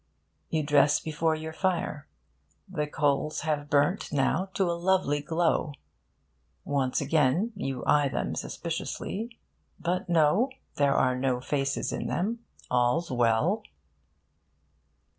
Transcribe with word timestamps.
You 0.49 0.63
dress 0.63 0.99
before 0.99 1.35
your 1.35 1.53
fire. 1.53 2.07
The 2.67 2.87
coals 2.87 3.41
have 3.41 3.69
burnt 3.69 4.11
now 4.11 4.45
to 4.55 4.63
a 4.63 4.73
lovely 4.73 5.21
glow. 5.21 5.73
Once 6.65 7.01
and 7.01 7.07
again, 7.07 7.51
you 7.55 7.83
eye 7.85 8.07
them 8.09 8.33
suspiciously. 8.33 9.37
But 9.79 10.09
no, 10.09 10.49
there 10.77 10.95
are 10.95 11.15
no 11.15 11.39
faces 11.39 11.93
in 11.93 12.07
them. 12.07 12.39
All's 12.71 13.11
well. 13.11 13.61